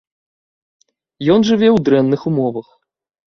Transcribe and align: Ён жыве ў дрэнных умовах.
Ён 1.35 1.45
жыве 1.49 1.69
ў 1.75 1.85
дрэнных 1.89 2.21
умовах. 2.31 2.67